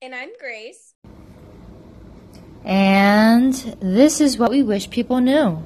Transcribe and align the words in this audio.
And 0.00 0.14
I'm 0.14 0.30
Grace. 0.40 0.94
And 2.64 3.52
this 3.78 4.22
is 4.22 4.38
what 4.38 4.48
we 4.48 4.62
wish 4.62 4.88
people 4.88 5.20
knew. 5.20 5.62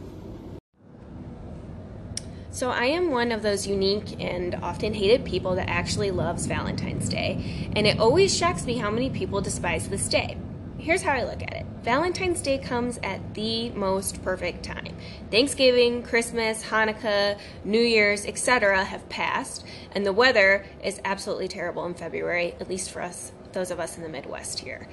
So, 2.51 2.71
I 2.71 2.87
am 2.87 3.13
one 3.13 3.31
of 3.31 3.43
those 3.43 3.69
unique 3.69 4.21
and 4.21 4.57
often 4.57 4.95
hated 4.95 5.25
people 5.25 5.55
that 5.55 5.69
actually 5.69 6.11
loves 6.11 6.47
Valentine's 6.47 7.09
Day, 7.09 7.71
and 7.77 7.87
it 7.87 8.01
always 8.01 8.37
shocks 8.37 8.67
me 8.67 8.79
how 8.79 8.91
many 8.91 9.11
people 9.11 9.41
despise 9.41 9.89
this 9.89 10.09
day. 10.09 10.37
Here's 10.83 11.03
how 11.03 11.13
I 11.13 11.23
look 11.23 11.45
at 11.45 11.53
it 11.53 11.65
Valentine's 11.85 12.43
Day 12.43 12.59
comes 12.59 12.99
at 13.05 13.35
the 13.35 13.71
most 13.71 14.21
perfect 14.25 14.65
time. 14.65 14.97
Thanksgiving, 15.31 16.03
Christmas, 16.03 16.65
Hanukkah, 16.65 17.39
New 17.65 17.81
Year's, 17.81 18.27
etc. 18.27 18.85
have 18.85 19.09
passed, 19.09 19.65
and 19.93 20.05
the 20.05 20.13
weather 20.13 20.67
is 20.83 21.01
absolutely 21.05 21.47
terrible 21.47 21.87
in 21.87 21.95
February, 21.95 22.57
at 22.59 22.69
least 22.69 22.91
for 22.91 23.01
us, 23.01 23.31
those 23.53 23.71
of 23.71 23.79
us 23.79 23.97
in 23.97 24.03
the 24.03 24.09
Midwest 24.09 24.59
here. 24.59 24.89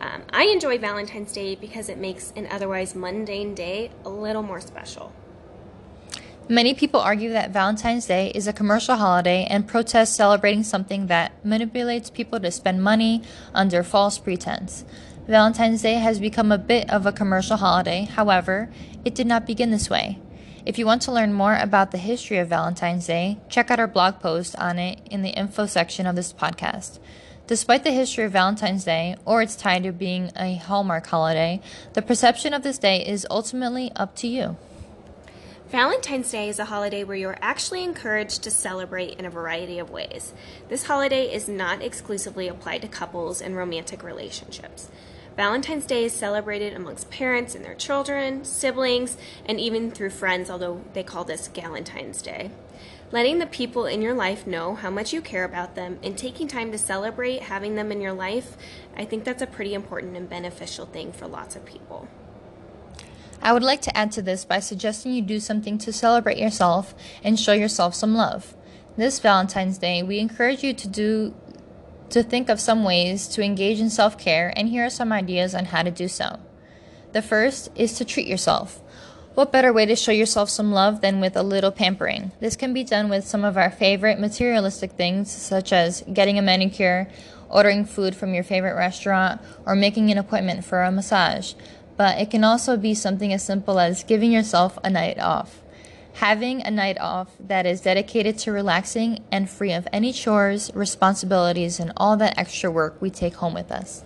Um, 0.00 0.22
I 0.30 0.44
enjoy 0.44 0.78
Valentine's 0.78 1.30
Day 1.30 1.56
because 1.56 1.90
it 1.90 1.98
makes 1.98 2.32
an 2.36 2.48
otherwise 2.50 2.94
mundane 2.94 3.54
day 3.54 3.90
a 4.06 4.08
little 4.08 4.42
more 4.42 4.62
special. 4.62 5.12
Many 6.48 6.74
people 6.74 7.00
argue 7.00 7.30
that 7.30 7.52
Valentine's 7.52 8.06
Day 8.06 8.30
is 8.34 8.46
a 8.46 8.52
commercial 8.52 8.96
holiday 8.96 9.46
and 9.48 9.66
protest 9.66 10.14
celebrating 10.14 10.62
something 10.62 11.06
that 11.06 11.32
manipulates 11.42 12.10
people 12.10 12.38
to 12.40 12.50
spend 12.50 12.82
money 12.82 13.22
under 13.54 13.82
false 13.82 14.18
pretense. 14.18 14.84
Valentine's 15.26 15.80
Day 15.80 15.94
has 15.94 16.20
become 16.20 16.52
a 16.52 16.58
bit 16.58 16.90
of 16.90 17.06
a 17.06 17.12
commercial 17.12 17.56
holiday, 17.56 18.02
however, 18.04 18.68
it 19.06 19.14
did 19.14 19.26
not 19.26 19.46
begin 19.46 19.70
this 19.70 19.88
way. 19.88 20.18
If 20.66 20.78
you 20.78 20.84
want 20.84 21.00
to 21.02 21.12
learn 21.12 21.32
more 21.32 21.56
about 21.56 21.92
the 21.92 21.98
history 21.98 22.36
of 22.36 22.48
Valentine's 22.48 23.06
Day, 23.06 23.38
check 23.48 23.70
out 23.70 23.80
our 23.80 23.86
blog 23.86 24.20
post 24.20 24.54
on 24.56 24.78
it 24.78 25.00
in 25.10 25.22
the 25.22 25.30
info 25.30 25.64
section 25.64 26.06
of 26.06 26.14
this 26.14 26.30
podcast. 26.30 26.98
Despite 27.46 27.84
the 27.84 27.90
history 27.92 28.24
of 28.24 28.32
Valentine's 28.32 28.84
Day, 28.84 29.16
or 29.24 29.40
its 29.40 29.56
tie 29.56 29.78
to 29.78 29.92
being 29.92 30.30
a 30.36 30.56
Hallmark 30.56 31.06
holiday, 31.06 31.62
the 31.94 32.02
perception 32.02 32.52
of 32.52 32.62
this 32.62 32.76
day 32.76 33.02
is 33.06 33.26
ultimately 33.30 33.92
up 33.96 34.14
to 34.16 34.28
you. 34.28 34.58
Valentine's 35.70 36.30
Day 36.30 36.50
is 36.50 36.58
a 36.58 36.66
holiday 36.66 37.02
where 37.02 37.16
you 37.16 37.28
are 37.28 37.38
actually 37.40 37.82
encouraged 37.82 38.42
to 38.42 38.50
celebrate 38.50 39.18
in 39.18 39.24
a 39.24 39.30
variety 39.30 39.78
of 39.78 39.90
ways. 39.90 40.34
This 40.68 40.84
holiday 40.84 41.32
is 41.32 41.48
not 41.48 41.80
exclusively 41.82 42.46
applied 42.46 42.82
to 42.82 42.88
couples 42.88 43.40
and 43.40 43.56
romantic 43.56 44.02
relationships. 44.02 44.90
Valentine's 45.36 45.84
Day 45.84 46.04
is 46.04 46.12
celebrated 46.12 46.74
amongst 46.74 47.10
parents 47.10 47.56
and 47.56 47.64
their 47.64 47.74
children, 47.74 48.44
siblings, 48.44 49.16
and 49.44 49.58
even 49.58 49.90
through 49.90 50.10
friends, 50.10 50.48
although 50.48 50.82
they 50.92 51.02
call 51.02 51.24
this 51.24 51.48
Galentine's 51.48 52.22
Day. 52.22 52.52
Letting 53.10 53.38
the 53.38 53.46
people 53.46 53.84
in 53.84 54.00
your 54.00 54.14
life 54.14 54.46
know 54.46 54.76
how 54.76 54.90
much 54.90 55.12
you 55.12 55.20
care 55.20 55.44
about 55.44 55.74
them 55.74 55.98
and 56.04 56.16
taking 56.16 56.46
time 56.46 56.70
to 56.70 56.78
celebrate 56.78 57.42
having 57.42 57.74
them 57.74 57.90
in 57.90 58.00
your 58.00 58.12
life, 58.12 58.56
I 58.96 59.04
think 59.04 59.24
that's 59.24 59.42
a 59.42 59.46
pretty 59.46 59.74
important 59.74 60.16
and 60.16 60.28
beneficial 60.28 60.86
thing 60.86 61.12
for 61.12 61.26
lots 61.26 61.56
of 61.56 61.64
people. 61.64 62.06
I 63.42 63.52
would 63.52 63.62
like 63.64 63.82
to 63.82 63.96
add 63.96 64.12
to 64.12 64.22
this 64.22 64.44
by 64.44 64.60
suggesting 64.60 65.12
you 65.12 65.22
do 65.22 65.40
something 65.40 65.78
to 65.78 65.92
celebrate 65.92 66.38
yourself 66.38 66.94
and 67.24 67.38
show 67.38 67.52
yourself 67.52 67.94
some 67.94 68.14
love. 68.14 68.56
This 68.96 69.18
Valentine's 69.18 69.78
Day, 69.78 70.04
we 70.04 70.20
encourage 70.20 70.62
you 70.62 70.72
to 70.74 70.88
do 70.88 71.34
to 72.14 72.22
think 72.22 72.48
of 72.48 72.60
some 72.60 72.84
ways 72.84 73.28
to 73.28 73.42
engage 73.42 73.80
in 73.80 73.90
self-care 73.90 74.52
and 74.56 74.68
here 74.68 74.86
are 74.86 74.90
some 74.90 75.12
ideas 75.12 75.54
on 75.54 75.66
how 75.66 75.82
to 75.82 75.90
do 75.90 76.08
so. 76.08 76.38
The 77.12 77.22
first 77.22 77.70
is 77.74 77.94
to 77.94 78.04
treat 78.04 78.26
yourself. 78.26 78.80
What 79.34 79.50
better 79.50 79.72
way 79.72 79.84
to 79.86 79.96
show 79.96 80.12
yourself 80.12 80.48
some 80.48 80.70
love 80.70 81.00
than 81.00 81.20
with 81.20 81.36
a 81.36 81.42
little 81.42 81.72
pampering? 81.72 82.30
This 82.38 82.54
can 82.54 82.72
be 82.72 82.84
done 82.84 83.08
with 83.08 83.26
some 83.26 83.44
of 83.44 83.56
our 83.56 83.70
favorite 83.70 84.20
materialistic 84.20 84.92
things, 84.92 85.28
such 85.28 85.72
as 85.72 86.04
getting 86.12 86.38
a 86.38 86.42
manicure, 86.42 87.08
ordering 87.48 87.84
food 87.84 88.14
from 88.14 88.32
your 88.32 88.44
favorite 88.44 88.76
restaurant, 88.76 89.40
or 89.66 89.74
making 89.74 90.12
an 90.12 90.18
appointment 90.18 90.64
for 90.64 90.84
a 90.84 90.92
massage 90.92 91.54
but 91.96 92.18
it 92.18 92.30
can 92.30 92.44
also 92.44 92.76
be 92.76 92.94
something 92.94 93.32
as 93.32 93.44
simple 93.44 93.78
as 93.78 94.04
giving 94.04 94.32
yourself 94.32 94.78
a 94.82 94.90
night 94.90 95.18
off. 95.18 95.60
Having 96.14 96.62
a 96.62 96.70
night 96.70 96.98
off 97.00 97.32
that 97.40 97.66
is 97.66 97.80
dedicated 97.80 98.38
to 98.38 98.52
relaxing 98.52 99.24
and 99.32 99.50
free 99.50 99.72
of 99.72 99.88
any 99.92 100.12
chores, 100.12 100.70
responsibilities, 100.74 101.80
and 101.80 101.92
all 101.96 102.16
that 102.16 102.38
extra 102.38 102.70
work 102.70 102.96
we 103.00 103.10
take 103.10 103.34
home 103.34 103.52
with 103.52 103.72
us. 103.72 104.04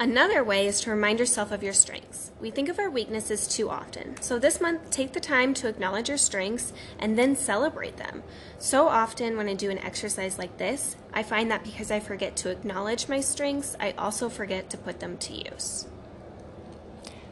Another 0.00 0.44
way 0.44 0.68
is 0.68 0.80
to 0.82 0.90
remind 0.90 1.18
yourself 1.18 1.50
of 1.50 1.64
your 1.64 1.72
strengths. 1.72 2.30
We 2.40 2.52
think 2.52 2.68
of 2.68 2.78
our 2.78 2.88
weaknesses 2.88 3.48
too 3.48 3.68
often. 3.68 4.16
So 4.20 4.38
this 4.38 4.60
month, 4.60 4.92
take 4.92 5.12
the 5.12 5.18
time 5.18 5.52
to 5.54 5.66
acknowledge 5.66 6.08
your 6.08 6.18
strengths 6.18 6.72
and 7.00 7.18
then 7.18 7.34
celebrate 7.34 7.96
them. 7.96 8.22
So 8.58 8.86
often, 8.86 9.36
when 9.36 9.48
I 9.48 9.54
do 9.54 9.70
an 9.70 9.78
exercise 9.78 10.38
like 10.38 10.58
this, 10.58 10.94
I 11.12 11.24
find 11.24 11.50
that 11.50 11.64
because 11.64 11.90
I 11.90 11.98
forget 11.98 12.36
to 12.36 12.50
acknowledge 12.50 13.08
my 13.08 13.18
strengths, 13.18 13.76
I 13.80 13.90
also 13.98 14.28
forget 14.28 14.70
to 14.70 14.78
put 14.78 15.00
them 15.00 15.18
to 15.18 15.34
use. 15.34 15.88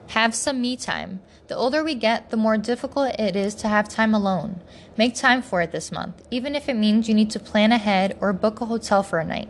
Have 0.09 0.35
some 0.35 0.61
me 0.61 0.77
time. 0.77 1.21
The 1.49 1.57
older 1.57 1.85
we 1.85 1.95
get, 1.95 2.31
the 2.31 2.37
more 2.37 2.57
difficult 2.57 3.19
it 3.19 3.37
is 3.37 3.55
to 3.57 3.69
have 3.69 3.89
time 3.89 4.15
alone. 4.15 4.61
Make 4.97 5.15
time 5.15 5.43
for 5.43 5.61
it 5.63 5.73
this 5.73 5.93
month, 5.93 6.23
even 6.31 6.55
if 6.55 6.69
it 6.69 6.75
means 6.75 7.09
you 7.09 7.15
need 7.15 7.31
to 7.31 7.41
plan 7.41 7.73
ahead 7.73 8.17
or 8.21 8.33
book 8.33 8.61
a 8.61 8.67
hotel 8.67 9.03
for 9.03 9.19
a 9.19 9.25
night. 9.25 9.49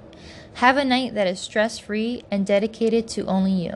Have 0.54 0.76
a 0.76 0.84
night 0.84 1.14
that 1.14 1.26
is 1.26 1.38
stress 1.38 1.78
free 1.78 2.24
and 2.30 2.46
dedicated 2.46 3.08
to 3.08 3.26
only 3.26 3.52
you. 3.52 3.74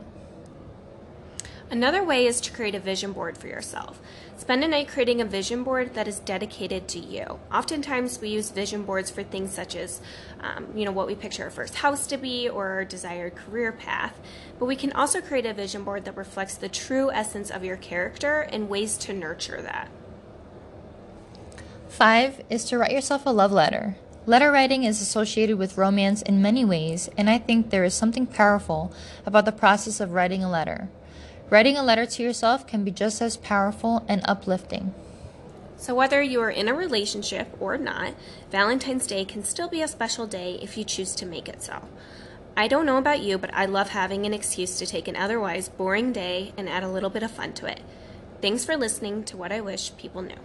Another 1.71 2.03
way 2.03 2.25
is 2.25 2.41
to 2.41 2.51
create 2.51 2.75
a 2.75 2.81
vision 2.81 3.13
board 3.13 3.37
for 3.37 3.47
yourself. 3.47 4.01
Spend 4.35 4.61
a 4.61 4.67
night 4.67 4.89
creating 4.89 5.21
a 5.21 5.25
vision 5.25 5.63
board 5.63 5.93
that 5.93 6.05
is 6.05 6.19
dedicated 6.19 6.89
to 6.89 6.99
you. 6.99 7.39
Oftentimes, 7.49 8.19
we 8.19 8.27
use 8.27 8.49
vision 8.49 8.83
boards 8.83 9.09
for 9.09 9.23
things 9.23 9.53
such 9.53 9.77
as, 9.77 10.01
um, 10.41 10.67
you 10.75 10.83
know, 10.83 10.91
what 10.91 11.07
we 11.07 11.15
picture 11.15 11.45
our 11.45 11.49
first 11.49 11.75
house 11.75 12.07
to 12.07 12.17
be 12.17 12.49
or 12.49 12.67
our 12.67 12.83
desired 12.83 13.35
career 13.35 13.71
path. 13.71 14.19
But 14.59 14.65
we 14.65 14.75
can 14.75 14.91
also 14.91 15.21
create 15.21 15.45
a 15.45 15.53
vision 15.53 15.85
board 15.85 16.03
that 16.03 16.17
reflects 16.17 16.55
the 16.55 16.67
true 16.67 17.09
essence 17.09 17.49
of 17.49 17.63
your 17.63 17.77
character 17.77 18.41
and 18.41 18.67
ways 18.67 18.97
to 18.97 19.13
nurture 19.13 19.61
that. 19.61 19.87
Five 21.87 22.41
is 22.49 22.65
to 22.65 22.77
write 22.77 22.91
yourself 22.91 23.25
a 23.25 23.29
love 23.29 23.53
letter. 23.53 23.95
Letter 24.25 24.51
writing 24.51 24.83
is 24.83 25.01
associated 25.01 25.57
with 25.57 25.77
romance 25.77 26.21
in 26.21 26.41
many 26.41 26.65
ways, 26.65 27.09
and 27.17 27.29
I 27.29 27.37
think 27.37 27.69
there 27.69 27.85
is 27.85 27.93
something 27.93 28.27
powerful 28.27 28.93
about 29.25 29.45
the 29.45 29.53
process 29.53 30.01
of 30.01 30.11
writing 30.11 30.43
a 30.43 30.51
letter. 30.51 30.89
Writing 31.51 31.75
a 31.75 31.83
letter 31.83 32.05
to 32.05 32.23
yourself 32.23 32.65
can 32.65 32.85
be 32.85 32.91
just 32.91 33.21
as 33.21 33.35
powerful 33.35 34.05
and 34.07 34.21
uplifting. 34.23 34.93
So, 35.75 35.93
whether 35.93 36.21
you 36.21 36.39
are 36.39 36.49
in 36.49 36.69
a 36.69 36.73
relationship 36.73 37.53
or 37.59 37.77
not, 37.77 38.13
Valentine's 38.49 39.05
Day 39.05 39.25
can 39.25 39.43
still 39.43 39.67
be 39.67 39.81
a 39.81 39.87
special 39.89 40.25
day 40.25 40.57
if 40.61 40.77
you 40.77 40.85
choose 40.85 41.13
to 41.15 41.25
make 41.25 41.49
it 41.49 41.61
so. 41.61 41.89
I 42.55 42.69
don't 42.69 42.85
know 42.85 42.95
about 42.95 43.19
you, 43.19 43.37
but 43.37 43.53
I 43.53 43.65
love 43.65 43.89
having 43.89 44.25
an 44.25 44.33
excuse 44.33 44.77
to 44.79 44.85
take 44.85 45.09
an 45.09 45.17
otherwise 45.17 45.67
boring 45.67 46.13
day 46.13 46.53
and 46.55 46.69
add 46.69 46.83
a 46.83 46.89
little 46.89 47.09
bit 47.09 47.21
of 47.21 47.31
fun 47.31 47.51
to 47.55 47.65
it. 47.65 47.81
Thanks 48.41 48.63
for 48.63 48.77
listening 48.77 49.25
to 49.25 49.35
what 49.35 49.51
I 49.51 49.59
wish 49.59 49.97
people 49.97 50.21
knew. 50.21 50.39